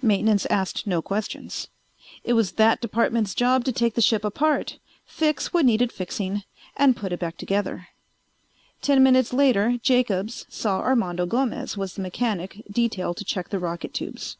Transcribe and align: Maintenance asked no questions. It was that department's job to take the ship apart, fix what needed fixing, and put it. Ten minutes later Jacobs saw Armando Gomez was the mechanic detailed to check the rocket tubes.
Maintenance 0.00 0.46
asked 0.46 0.86
no 0.86 1.02
questions. 1.02 1.66
It 2.22 2.34
was 2.34 2.52
that 2.52 2.80
department's 2.80 3.34
job 3.34 3.64
to 3.64 3.72
take 3.72 3.94
the 3.94 4.00
ship 4.00 4.24
apart, 4.24 4.78
fix 5.04 5.52
what 5.52 5.64
needed 5.64 5.90
fixing, 5.90 6.44
and 6.76 6.94
put 6.94 7.12
it. 7.12 7.20
Ten 8.80 9.02
minutes 9.02 9.32
later 9.32 9.78
Jacobs 9.82 10.46
saw 10.48 10.78
Armando 10.78 11.26
Gomez 11.26 11.76
was 11.76 11.94
the 11.96 12.02
mechanic 12.02 12.62
detailed 12.70 13.16
to 13.16 13.24
check 13.24 13.48
the 13.48 13.58
rocket 13.58 13.92
tubes. 13.92 14.36